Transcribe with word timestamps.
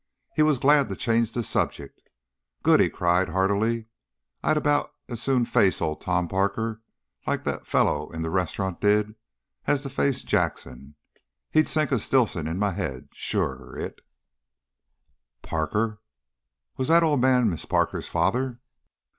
He 0.33 0.41
was 0.41 0.57
glad 0.57 0.89
to 0.89 0.95
change 0.95 1.31
the 1.31 1.43
subject. 1.43 2.01
"Good!" 2.63 2.79
he 2.79 2.89
cried, 2.89 3.29
heartily. 3.29 3.85
"I'd 4.41 4.57
about 4.57 4.95
as 5.07 5.21
soon 5.21 5.45
face 5.45 5.79
Old 5.79 6.01
Tom 6.01 6.27
Parker, 6.27 6.81
like 7.27 7.43
that 7.43 7.67
fellow 7.67 8.09
in 8.09 8.23
the 8.23 8.31
restaurant 8.31 8.81
did, 8.81 9.13
as 9.67 9.81
to 9.83 9.91
face 9.91 10.23
Jackson. 10.23 10.95
He'd 11.51 11.69
sink 11.69 11.91
a 11.91 11.99
stillson 11.99 12.47
in 12.47 12.57
my 12.57 12.71
head, 12.71 13.09
sure, 13.13 13.77
if" 13.77 13.93
"Parker? 15.43 16.01
Was 16.77 16.87
that 16.87 17.03
old 17.03 17.21
man 17.21 17.47
Miss 17.47 17.65
Parker's 17.65 18.07
father?" 18.07 18.59